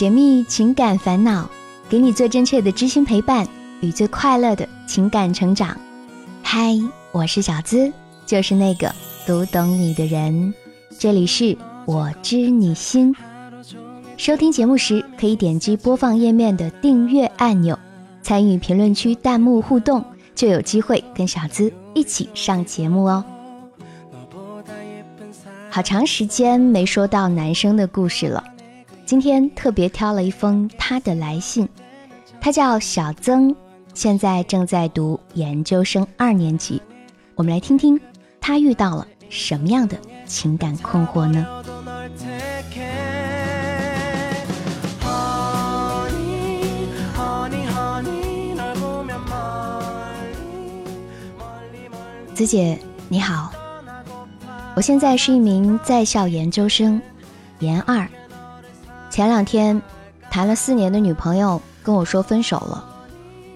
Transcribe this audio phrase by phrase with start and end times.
[0.00, 1.46] 解密情感烦恼，
[1.86, 3.46] 给你最真切的知心陪伴
[3.82, 5.78] 与最快乐的情感成长。
[6.42, 6.74] 嗨，
[7.12, 7.92] 我是小资，
[8.24, 8.90] 就是那个
[9.26, 10.54] 读懂你的人。
[10.98, 13.14] 这里是我知你心。
[14.16, 17.78] 收听节目时可以点击播放页面的订阅按钮，
[18.22, 20.02] 参与评论区弹幕互动，
[20.34, 23.22] 就有机会跟小资一起上节目哦。
[25.68, 28.42] 好长时间没说到男生的故事了，
[29.10, 31.68] 今天特别挑了一封他的来信。
[32.40, 33.52] 他叫小曾，
[33.92, 36.80] 现在正在读研究生二年级。
[37.34, 38.00] 我们来听听
[38.40, 39.96] 他遇到了什么样的
[40.26, 41.44] 情感困惑呢？
[52.32, 53.52] 子姐，你好。
[54.76, 57.02] 我现在是一名在校研究生，
[57.58, 58.08] 研二。
[59.10, 59.82] 前两天
[60.30, 62.84] 谈了四年的女朋友跟我说分手了，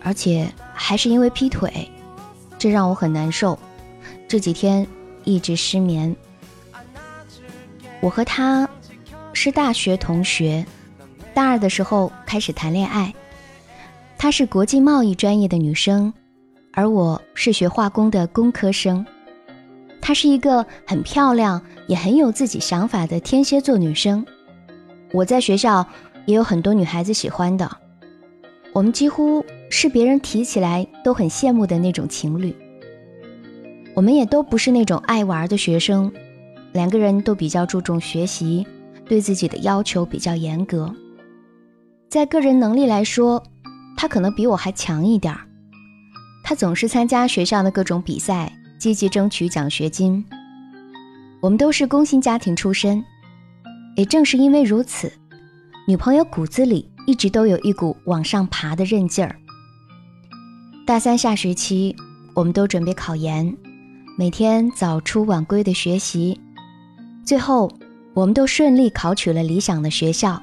[0.02, 1.88] 而且还是因为劈腿，
[2.58, 3.56] 这让我很难受。
[4.26, 4.84] 这几天
[5.22, 6.14] 一直失眠。
[8.00, 8.68] 我和她
[9.32, 10.66] 是大学同学，
[11.32, 13.14] 大二的时候开始谈恋爱。
[14.18, 16.12] 她是国际贸易专业的女生，
[16.72, 19.06] 而我是学化工的工科生。
[20.00, 24.26] 她是一个很漂亮，也很有自己想法的天蝎座女生。
[25.14, 25.86] 我在学校
[26.26, 27.70] 也有很多女孩子喜欢的，
[28.72, 32.52] 我们几乎是别人提起来都很羡慕的那种情侣。
[33.94, 36.12] 我们也都不是那种爱玩的学生，
[36.72, 38.66] 两个人都比较注重学习，
[39.06, 40.92] 对自己的要求比较严格。
[42.10, 43.40] 在个人能力来说，
[43.96, 45.42] 他可能比我还强一点儿。
[46.42, 48.52] 他总是参加学校的各种比赛。
[48.76, 50.22] 积极争取奖学金。
[51.40, 53.02] 我们都是工薪家庭出身，
[53.96, 55.12] 也正是因为如此，
[55.86, 59.36] 女朋友骨子里一直都有一股往上爬的韧劲儿。
[60.86, 61.94] 大三下学期，
[62.34, 63.56] 我们都准备考研，
[64.18, 66.40] 每天早出晚归的学习，
[67.24, 67.70] 最后
[68.12, 70.42] 我们都顺利考取了理想的学校。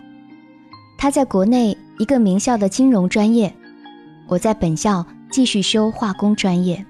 [0.98, 3.54] 他在国内一个名校的金融专业，
[4.28, 6.86] 我在本校继续修化工专业。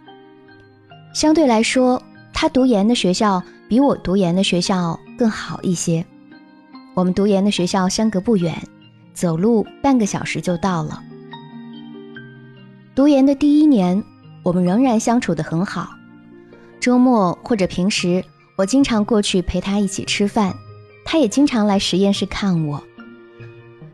[1.13, 6.05] 相对来说，他读研的学校比我读研的学校更好一些。
[6.93, 8.55] 我们读研的学校相隔不远，
[9.13, 11.01] 走路半个小时就到了。
[12.93, 14.03] 读研的第一年，
[14.43, 15.89] 我们仍然相处得很好。
[16.79, 18.23] 周末或者平时，
[18.57, 20.53] 我经常过去陪他一起吃饭，
[21.05, 22.83] 他也经常来实验室看我。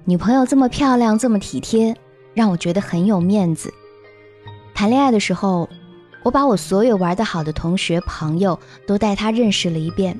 [0.05, 1.95] 女朋友这么漂亮，这么体贴，
[2.33, 3.73] 让我觉得很有面子。
[4.73, 5.69] 谈恋爱的时候。
[6.23, 10.19] 我把我所有玩得好的同学朋友都带他认识了一遍，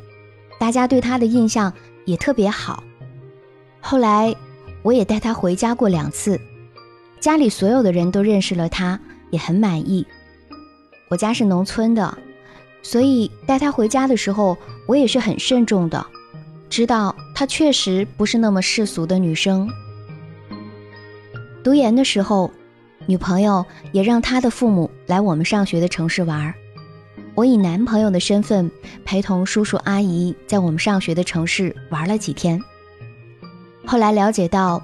[0.58, 1.74] 大家对他的印象
[2.08, 2.84] 也特别好。
[3.80, 4.36] 后来
[4.82, 6.42] 我也带他回家过两次，
[7.20, 10.08] 家里所有的人都认识了他，也很满意。
[11.10, 12.18] 我家是农村的，
[12.82, 14.58] 所以带他回家的时候，
[14.88, 16.04] 我也是很慎重的，
[16.68, 19.70] 知道她确实不是那么世俗的女生。
[21.64, 22.52] 读研的时候。
[23.10, 26.54] 女朋友也让她的父母来我们上学的城市玩
[27.38, 28.72] 我以男朋友的身份
[29.06, 32.60] 陪同叔叔阿姨在我们上学的城市玩了几天。
[33.86, 34.84] 后来了解到，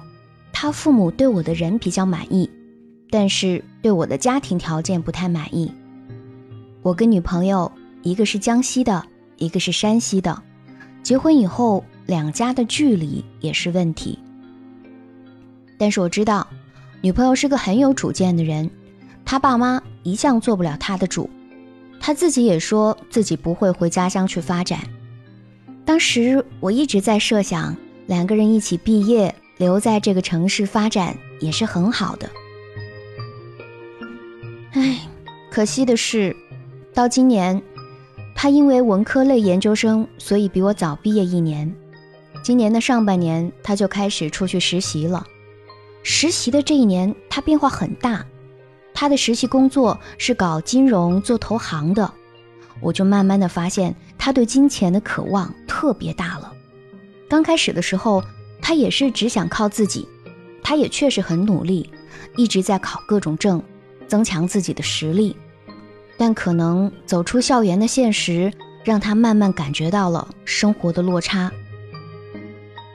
[0.52, 2.48] 他父母对我的人比较满意，
[3.10, 5.68] 但是对我的家庭条件不太满意。
[6.80, 7.72] 我跟女朋友
[8.02, 9.04] 一个是江西的，
[9.36, 10.40] 一个是山西的，
[11.02, 14.16] 结婚以后两家的距离也是问题。
[15.76, 16.46] 但是我知道。
[17.02, 18.70] 女朋友是个很有主见的人，
[19.26, 21.28] 她爸妈一向做不了她的主，
[22.06, 24.78] 他自己也说自己不会回家乡去发展。
[25.86, 27.74] 当时我一直在设想，
[28.08, 32.28] 两个人一起毕业，留在这个城市发展也是很好的。
[34.72, 35.00] 唉，
[35.50, 36.36] 可惜的是，
[36.92, 37.62] 到今年，
[38.34, 41.74] 他因为文科类研究生，所以比我早毕业一年。
[42.42, 45.26] 今年的上半年，他就开始出去实习了。
[46.02, 48.26] 实习的这一年，他变化很大。
[49.04, 52.10] 他的实习工作是搞金融、做投行的，
[52.80, 56.50] 我就慢慢的发现他对金钱的渴望特别大了。
[57.28, 58.24] 刚开始的时候，
[58.62, 60.08] 他也是只想靠自己，
[60.62, 61.90] 他也确实很努力，
[62.34, 63.62] 一直在考各种证，
[64.08, 65.36] 增强自己的实力。
[66.16, 68.50] 但可能走出校园的现实，
[68.84, 71.52] 让他慢慢感觉到了生活的落差。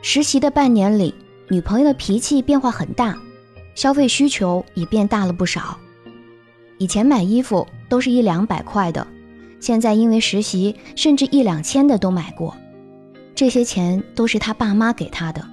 [0.02, 1.14] 实习的半年里。
[1.50, 3.16] 女朋友的脾气变化很大，
[3.76, 5.78] 消费需求也变大了不少。
[6.80, 9.06] 以前买衣服都是一两百块的，
[9.60, 12.56] 现在因为实习，甚至一两千的都买过。
[13.36, 15.46] 这些钱都是他爸妈给他的，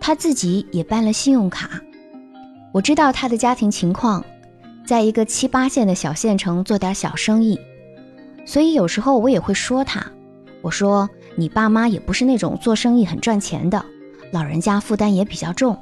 [0.00, 1.68] 他自己也办了信用卡。
[2.72, 4.24] 我知道他的家庭情况，
[4.86, 7.58] 在一个七八线的小县城做点小生意，
[8.44, 10.04] 所以有时候我也会说他，
[10.62, 13.84] 我说你爸妈也不是那种做生意很赚钱的，
[14.32, 15.76] 老人家负担也比较重。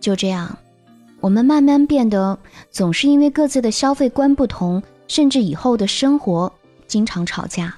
[0.00, 0.56] 就这样，
[1.20, 2.38] 我们慢慢变得
[2.70, 6.52] 总是因为各自的消费观不同，甚至以后的生活
[6.86, 7.76] 经常吵架。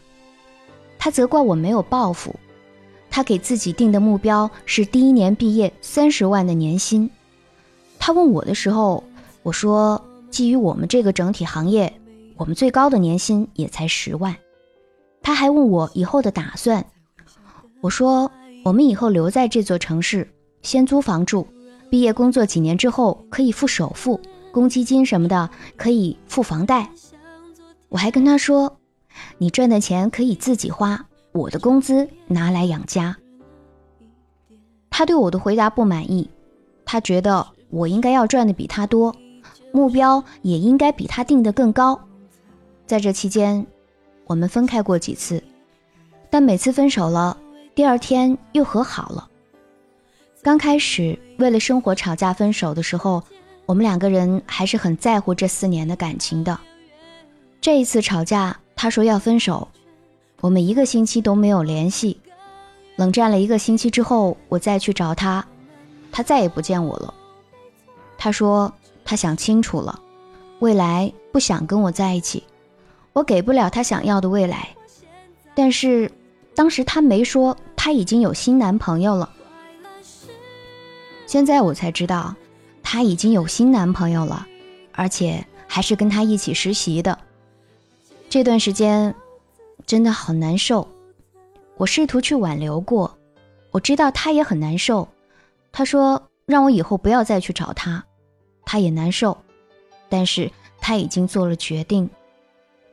[0.99, 2.35] 他责怪我没有抱负，
[3.09, 7.11] 他给自己定的目标是第一年毕业三十万的年薪。
[7.99, 9.03] 他问我的时候，
[9.43, 11.91] 我说基于我们这个整体行业，
[12.37, 14.37] 我们最高的年薪也才十万。
[15.23, 16.85] 他还问我以后的打算，
[17.81, 18.31] 我说
[18.65, 20.29] 我们以后留在这座城市，
[20.61, 21.47] 先租房住，
[21.91, 24.21] 毕业工作几年之后可以付首付、
[24.53, 26.89] 公积金什么的，可以付房贷。
[27.89, 28.77] 我还跟他说。
[29.39, 33.17] 你赚的钱可以自己花，我的工资拿来养家。
[34.89, 36.31] 他对我的回答不满意，
[36.85, 39.15] 他觉得我应该要赚的比他多，
[39.73, 42.01] 目标也应该比他定的更高。
[42.87, 43.67] 在这期间，
[44.27, 45.43] 我们分开过几次，
[46.31, 47.37] 但每次分手了，
[47.75, 49.29] 第二天又和好了。
[50.43, 53.23] 刚开始为了生活吵架分手的时候，
[53.67, 56.59] 我们两个人还是很在乎这四年的感情的。
[57.61, 58.57] 这一次吵架。
[58.83, 59.69] 他说要分手，
[60.41, 62.19] 我们一个星期都没有联系。
[62.97, 65.47] 冷战了一个星期之后，我再去找他，
[66.11, 67.13] 他再也不见我了。
[68.17, 68.73] 他说
[69.05, 70.01] 他想清楚了，
[70.61, 72.43] 未来不想跟我在一起，
[73.13, 74.71] 我给不了他想要的未来。
[75.55, 76.11] 但是
[76.55, 79.29] 当时他没说他已经有新男朋友了。
[81.31, 82.35] 现在我才知道，
[82.83, 84.49] 她已经有新男朋友了，
[84.91, 87.17] 而且还是跟她一起实习的。
[88.29, 89.15] 这段时间
[89.87, 90.89] 真的好难受，
[91.77, 93.17] 我试图去挽留过，
[93.71, 95.07] 我知道他也很难受。
[95.71, 98.05] 他说让我以后不要再去找他，
[98.65, 99.39] 他也难受，
[100.09, 100.51] 但是
[100.81, 102.11] 他已经做了决定。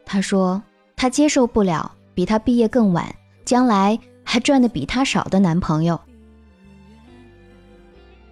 [0.05, 0.61] 他说
[0.95, 5.99] 他接受不了比他毕业更晚，将来还赚的比他少的男朋友。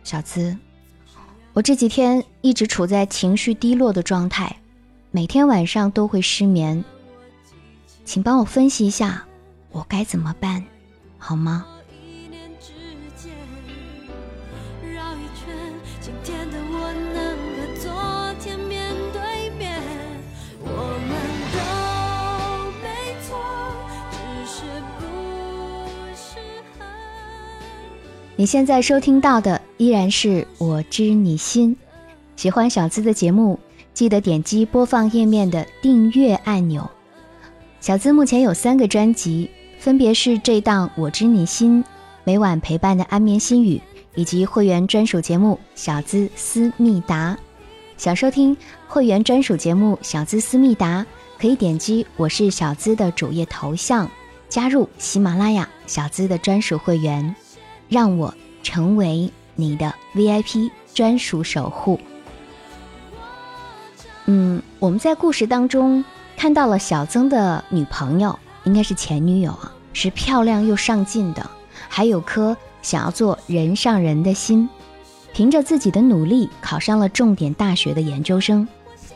[0.05, 0.55] 小资，
[1.51, 4.55] 我这几天一直处在情绪低落的状态，
[5.09, 6.85] 每天晚上都会失眠。
[8.05, 9.25] 请帮我分析一下，
[9.71, 10.63] 我该怎么办，
[11.17, 11.65] 好吗？
[28.37, 31.75] 你现在收听到的依然是我知你心。
[32.35, 33.59] 喜欢小资的节目，
[33.93, 36.89] 记得点击播放页面的订阅按钮。
[37.79, 39.49] 小资目前有三个专辑，
[39.79, 41.83] 分别是这档《我知你心》，
[42.23, 43.81] 每晚陪伴的安眠心语，
[44.15, 47.33] 以及会员专属节目《小资思密达》。
[47.97, 48.55] 想收听
[48.87, 51.01] 会员专属节目《小资思密达》，
[51.39, 54.09] 可以点击我是小资的主页头像，
[54.49, 57.35] 加入喜马拉雅小资的专属会员，
[57.87, 58.33] 让我
[58.63, 61.99] 成为你的 VIP 专属守护。
[64.25, 66.03] 嗯，我们在故事当中。
[66.37, 71.49] 看到了小曾的女朋友，应该是前女友啊，是漂亮又上进的，
[71.87, 74.67] 还有颗想要做人上人的心。
[75.33, 78.67] 凭着自己的努力，考上了重点大学的研究生。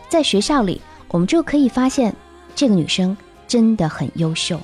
[0.08, 2.16] 在学校里，我们就可以发现，
[2.56, 3.16] 这个女生
[3.50, 4.58] 真的很优秀。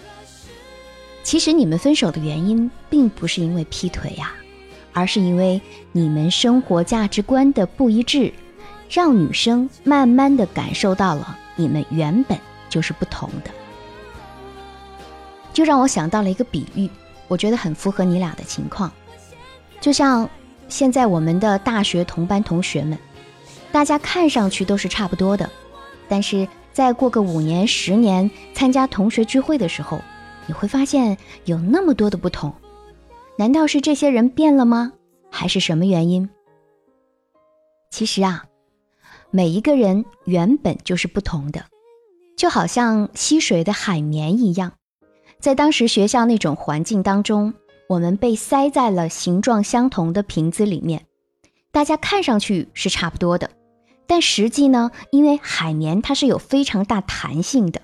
[1.24, 4.32] 其实你们分手的原因，并不是因为劈腿呀，
[4.96, 5.62] 而是因为
[5.92, 8.34] 你们生活价值观的不一致，
[8.90, 11.38] 让女生慢慢的感受到了。
[11.58, 13.52] 你们原本就是不同的，
[15.54, 16.90] 就让我想到了一个比喻，
[17.28, 18.90] 我觉得很符合你俩的情况。
[19.82, 20.30] 就像
[20.70, 22.98] 现在我们的大学同班同学们，
[23.72, 25.50] 大家看上去都是差不多的，
[26.08, 30.02] 但是再过个五年、十年，参加同学聚会的时候，
[30.48, 32.54] 你会发现有那么多的不同。
[33.38, 34.94] 难道是这些人变了吗？
[35.30, 36.30] 还是什么原因？
[37.90, 38.46] 其实啊。
[39.32, 41.66] 每一个人原本就是不同的，
[42.38, 44.72] 就好像吸水的海绵一样，
[45.42, 47.54] 在当时学校那种环境当中，
[47.90, 51.06] 我们被塞在了形状相同的瓶子里面，
[51.72, 53.50] 大家看上去是差不多的，
[54.08, 57.82] 但实际呢，因为海绵它是有非常大弹性的，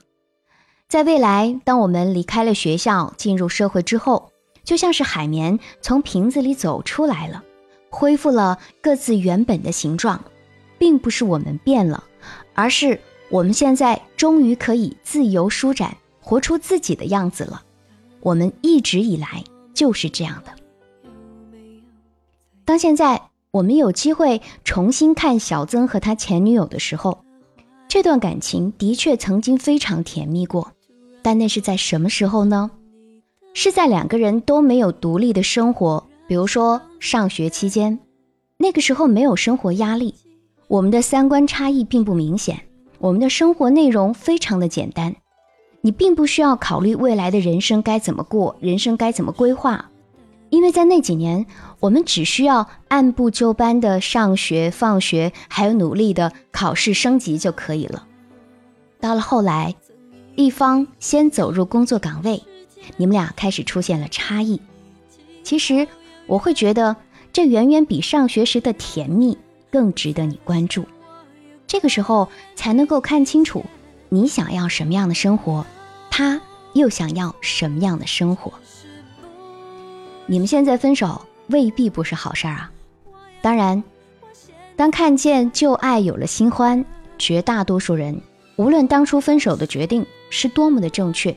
[0.88, 4.31] 在未来，当我们离开了学校，进入社会之后，
[4.63, 7.44] 就像是海绵从瓶子里走出来了，
[7.89, 10.24] 恢复了各自原本的形状。
[10.77, 12.03] 并不是我们变了，
[12.56, 13.00] 而是
[13.30, 17.62] 我们现在终于可以自由舒展，活出自己的样子了。
[18.20, 19.44] 我们一直以来
[19.75, 20.51] 就是这样的。
[22.65, 27.24] 当现在我们有机会重新看小曾和他前女友的时候，
[27.88, 30.72] 这段感情的确曾经非常甜蜜过，
[31.22, 32.72] 但那是在什么时候呢？
[33.53, 38.00] 是在两个人都没有独立的生活，比如说上学期间，
[38.58, 40.15] 那个时候没有生活压力，
[40.67, 42.60] 我们的三观差异并不明显，
[43.00, 45.15] 我们的生活内容非常的简单，
[45.81, 49.89] 你并不需要考虑未来的人生该怎么过，人生该怎么规划，
[50.50, 51.46] 因为在那几年，
[51.81, 58.08] 我们只需要按部就班的上学、放学，还有努力的考试升级就可以了。
[59.01, 59.75] 到了后来，
[60.36, 62.41] 一方先走入工作岗位。
[62.98, 64.62] 你们俩开始出现了差异，
[65.43, 65.88] 其实
[66.27, 66.95] 我会觉得
[67.33, 69.38] 这远远比上学时的甜蜜
[69.71, 70.86] 更值得你关注。
[71.67, 73.65] 这个时候才能够看清楚
[74.10, 75.65] 你想要什么样的生活，
[76.10, 76.41] 他
[76.74, 78.51] 又想要什么样的生活。
[80.25, 82.71] 你们现在分手未必不是好事儿啊。
[83.41, 83.81] 当然，
[84.75, 86.83] 当看见旧爱有了新欢，
[87.17, 88.21] 绝大多数人
[88.57, 91.36] 无论当初分手的决定是多么的正确。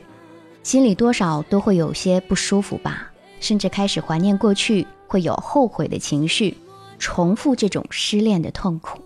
[0.65, 6.57] 心里多少都会有些不舒服吧，甚至开始怀念过去，会有后悔的情绪，
[6.97, 8.99] 重复这种失恋的痛苦。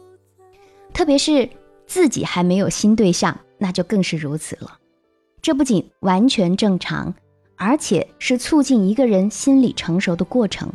[0.93, 1.49] 特别是
[1.85, 4.79] 自己还没有新对象，那就更是如此了。
[5.41, 7.13] 这不仅完全正常，
[7.57, 10.71] 而且是促进一个人心理成熟的过程。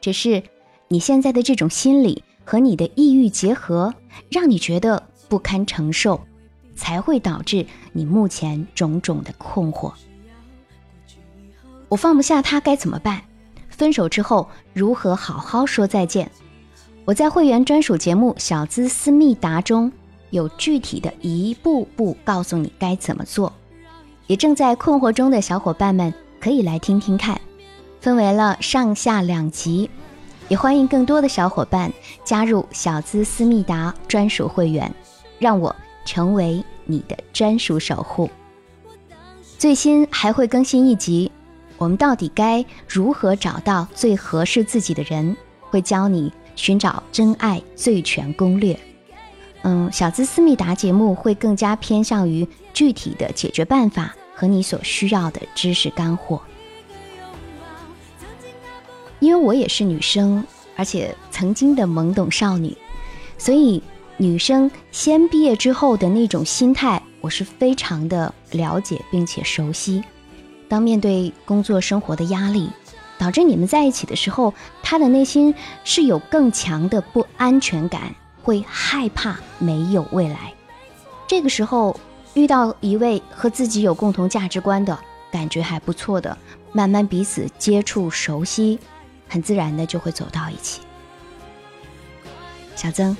[0.00, 0.42] 只是
[0.88, 3.94] 你现在的这种心理和你的抑郁结合，
[4.28, 6.20] 让你觉得不堪承受，
[6.74, 9.92] 才会导致你目前种种的困惑。
[11.88, 13.22] 我放不下他该怎么办？
[13.70, 16.30] 分手之后如何好好说再见？
[17.04, 19.90] 我在会员专属节目《小资思密达》中
[20.30, 23.52] 有具体的一步步告诉你该怎么做。
[24.26, 27.40] 也正在困惑中的小伙伴们可以来听听看，
[28.00, 29.88] 分为了上下两集。
[30.48, 31.92] 也欢迎更多的小伙伴
[32.24, 34.94] 加入小资思密达专属会员，
[35.38, 38.28] 让我成为你的专属守护。
[39.58, 41.30] 最新还会更新一集。
[41.78, 45.36] 我们到底该如何找到最合适自己的人？
[45.70, 48.78] 会教你寻找真爱最全攻略。
[49.62, 56.40] 嗯，小资思密达节目会更加偏向于具体的解决办法和你所需要的知识干货。
[59.20, 60.44] 因为我也是女生，
[60.76, 62.76] 而且曾经的懵懂少女，
[63.36, 63.82] 所以
[64.16, 70.02] 女生先毕业之后的那种心态，我是非常的了解并且熟悉。
[70.68, 72.70] 当面对工作生活的压力，
[73.16, 80.52] 导致你们在一起的时候，他的内心是有更强的不安全感，会害怕没有未来。
[81.26, 81.98] 这个时候
[82.34, 84.98] 遇到一位和自己有共同价值观的
[85.30, 86.36] 感觉还不错的，
[86.72, 88.78] 慢慢彼此接触熟悉，
[89.28, 90.80] 很自然的就会走到一起。
[92.76, 93.16] 小曾，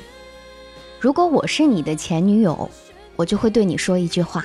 [1.00, 2.71] 如果我是你的前女友，
[3.17, 4.45] 我就会对你说一句话，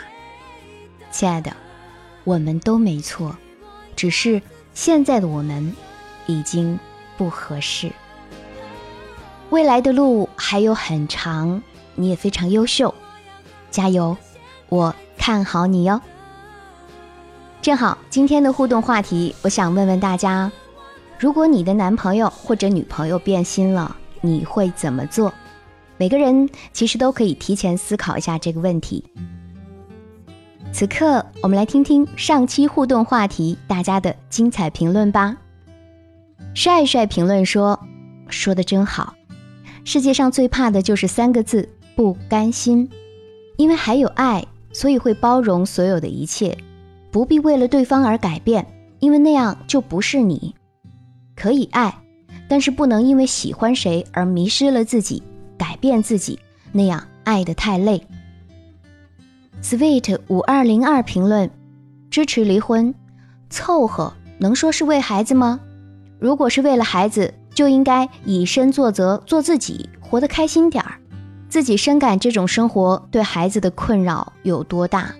[1.12, 1.55] 亲爱的。
[2.24, 3.36] 我们都没错，
[3.96, 4.42] 只是
[4.74, 5.75] 现在的我们
[6.25, 6.80] 已经
[7.18, 7.92] 不合适。
[9.50, 11.62] 未来的路还有很长，
[11.96, 12.94] 你也非常优秀，
[13.70, 14.18] 加油！
[14.70, 16.01] 我看好你哟。
[17.62, 20.51] 正好今天的互动话题，我想问问大家：
[21.20, 25.34] 如果你的男朋友或者女朋友变心了，你会怎么做？
[25.98, 29.06] 每个人其实都可以提前思考一下这个问题。
[30.74, 35.38] 此刻，我们来听听上期互动话题大家的精彩评论吧。
[36.56, 37.80] 帅帅评论说
[38.27, 39.13] ：“说的真好，
[39.86, 42.89] 世界上最怕的就是三个字——不甘心。
[43.58, 46.58] 因为还有爱，所以会包容所有的一切，
[47.12, 48.65] 不必为了对方而改变，
[48.98, 50.56] 因为那样就不是你。
[51.36, 51.96] 可以爱，
[52.50, 55.22] 但是不能因为喜欢谁而迷失了自己，
[55.56, 56.39] 改变自己，
[56.72, 58.01] 那样爱得太累。”
[59.63, 61.50] Sweet 五二零二评论
[62.12, 62.93] 支持离婚，
[63.50, 65.62] 凑合能说是为孩子吗？
[66.20, 71.00] 如果是为了孩子，就应该以身作则，做自己，活得开心点儿。
[71.48, 75.15] 自己深感这种生活对孩子的困扰有多大。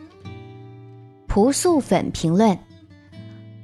[1.25, 2.59] 朴素粉评论：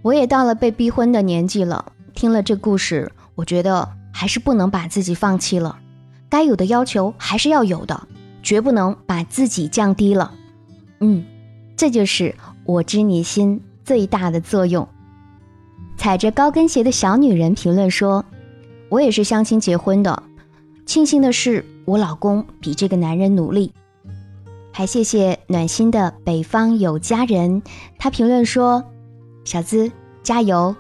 [0.02, 5.78] 我也到了被逼婚的年纪了，听了这故事，我觉得还是不能把自己放弃了，
[6.30, 8.08] 该有的要求还是要有的，
[8.42, 10.36] 绝不能把自己降低了。
[11.00, 11.24] 嗯，
[11.76, 14.88] 这就是我知你心最大的作用。
[15.98, 18.24] 踩着高跟鞋的小女人评论说
[18.90, 20.24] ：“我也是相亲结婚的，
[20.86, 23.74] 庆幸的是我老公比这个男人努力。”
[24.72, 27.62] 还谢谢暖心的北方有佳人，
[27.98, 28.84] 他评论说
[29.44, 29.92] ：“小资
[30.24, 30.74] 加油！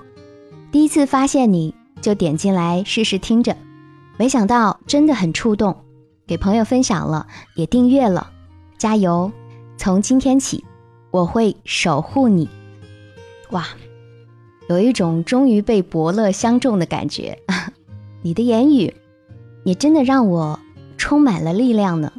[0.72, 3.58] 第一次发现你，就点进来试试听着，
[4.16, 5.76] 没想到真的很触动，
[6.26, 8.30] 给朋友分享了，也订阅了，
[8.78, 9.30] 加油！
[9.79, 10.65] 从今天起，
[11.09, 12.50] 我会守护你。
[13.51, 13.65] 哇，
[14.67, 17.39] 有一种终于被伯乐相中的感觉。
[18.21, 18.93] 你的言语，
[19.63, 20.59] 也真的让我
[20.98, 22.12] 充满了力量呢。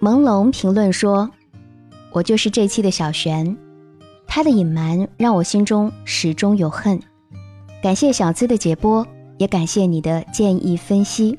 [0.00, 1.30] 朦胧评论说
[2.10, 3.54] ：“我就是这期的小璇，
[4.26, 6.98] 他的隐瞒让我心中始终有恨。
[7.82, 11.38] 感谢小资的解播，也感谢你的建议分析。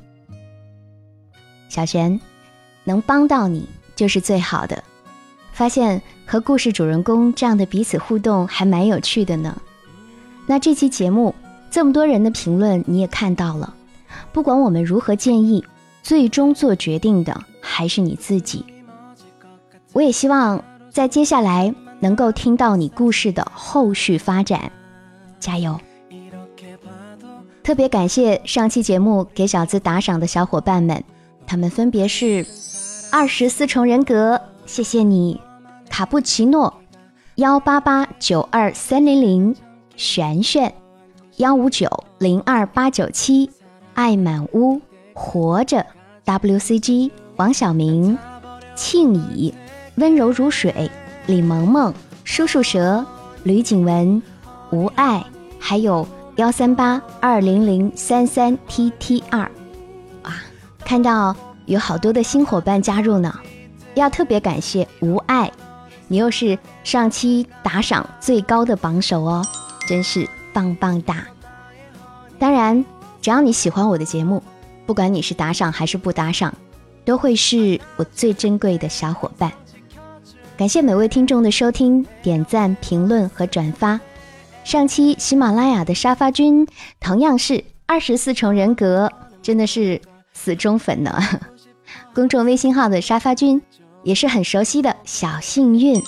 [1.69, 2.21] 小璇，
[2.83, 4.83] 能帮到你就是最好的。
[5.51, 9.61] 发现和故事主人公这样的彼此互动还蛮有趣的呢。
[10.45, 11.33] 那这期节目
[11.71, 13.73] 这么多人的评论你也看到了，
[14.31, 15.63] 不管我们如何建议，
[16.03, 18.63] 最终做决定的。”还是你自己。
[19.91, 24.71] 我也希望在接下来能够听到你故事的后续发展，
[25.39, 25.79] 加油！
[27.63, 31.03] 特别感谢上期节目给小资打赏的小伙伴们，
[31.47, 32.45] 他们分别是
[33.11, 35.39] 二十四重人格，谢谢你；
[35.89, 36.73] 卡布奇诺
[37.35, 39.55] 幺八八九二三零零，
[39.95, 40.73] 璇璇
[41.37, 43.49] 幺五九零二八九七，
[43.93, 44.81] 爱满屋
[45.13, 45.85] 活着
[46.25, 47.11] WCG。
[47.37, 48.17] 王小明、
[48.75, 49.53] 庆乙、
[49.95, 50.89] 温柔如水、
[51.25, 51.93] 李萌萌、
[52.23, 53.05] 叔叔蛇、
[53.43, 54.23] 吕景文、
[54.71, 55.21] 无爱，
[55.59, 56.07] 还有
[56.37, 59.41] 幺三八二零零三三 T T 二，
[60.21, 60.41] 啊，
[60.85, 61.35] 看到
[61.65, 63.33] 有好多的新伙伴加入呢，
[63.95, 65.51] 要特别感谢无爱，
[66.07, 69.45] 你又是上期打赏最高的榜首哦，
[69.87, 71.25] 真是棒棒哒！
[72.39, 72.83] 当然，
[73.21, 74.41] 只要你喜欢我的节目，
[74.85, 76.53] 不管你是打赏还是不打赏。
[77.05, 79.51] 都会是我最珍贵的小伙伴。
[80.57, 83.99] 感谢每位听众的收听、点赞、评论和转发。
[84.63, 86.67] 上期喜马拉雅的沙发君
[86.99, 89.07] 同样是二十四重人格，
[89.43, 90.01] 真的是
[90.33, 91.21] 死忠粉呢。
[92.15, 93.61] 公众微信号的沙发君
[94.01, 96.01] 也是很熟悉的小幸运。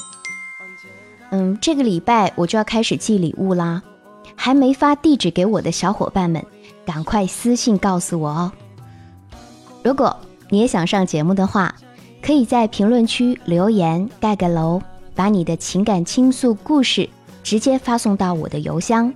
[1.31, 3.83] 嗯，这个礼拜我就要开始寄礼物啦，
[4.33, 6.41] 还没发地址给我的小伙伴们，
[6.85, 8.51] 赶快私信告诉我哦。
[9.83, 10.15] 如果
[10.49, 11.75] 你也想上节目的话，
[12.21, 14.81] 可以在评论区留言盖个楼，
[15.13, 17.09] 把你的情感倾诉故事
[17.43, 19.13] 直接发送到我的邮箱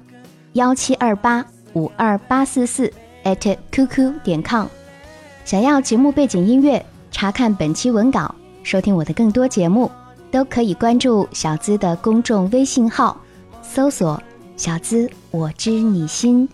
[0.54, 2.91] 幺七二八五二八四四
[3.23, 4.67] at qq 点 com。
[5.43, 9.89] 想要节目背景音乐，查看本期文稿，收听我的更多节目，
[10.30, 13.17] 都可以关注小资的公众微信号，
[13.62, 14.21] 搜索
[14.56, 16.47] “小资我知你心”，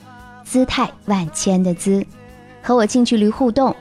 [0.43, 2.03] 姿态万千的资，
[2.61, 3.75] 和我近距离互动。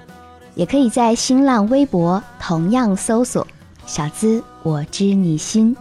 [0.55, 3.47] 也可以在新浪微博同样搜索
[3.87, 5.77] “小资我知你心”。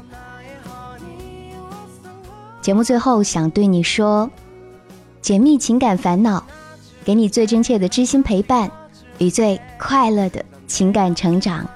[2.62, 4.30] 节目最后想对你说，
[5.22, 6.44] 解密情感烦恼，
[7.06, 8.70] 给你最真切的知心陪伴
[9.18, 11.68] 与最快乐的情感成长。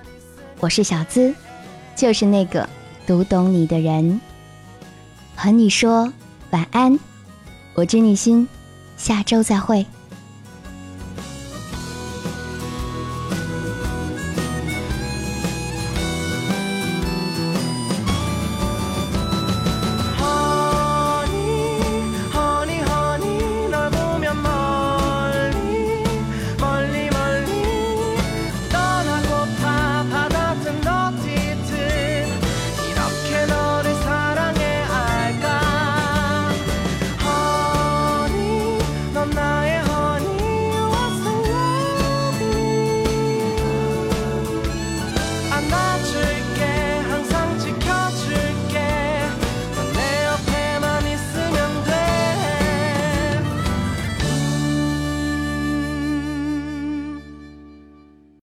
[0.59, 1.33] 我是小资，
[1.95, 2.67] 就是那个
[3.07, 4.19] 读懂你的人。
[5.35, 6.11] 和你说
[6.49, 6.99] 晚安，
[7.75, 8.47] 我知你心，
[8.97, 9.85] 下周再会。